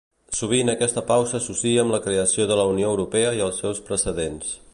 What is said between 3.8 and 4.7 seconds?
precedents.